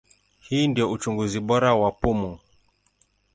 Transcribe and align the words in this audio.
Hii 0.39 0.67
ndio 0.67 0.91
uchunguzi 0.91 1.39
bora 1.39 1.75
wa 1.75 1.91
pumu. 1.91 2.39